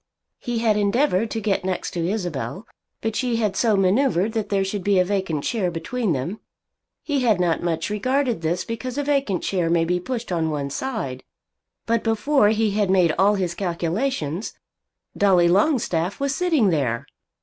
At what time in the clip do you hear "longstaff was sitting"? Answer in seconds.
15.47-16.69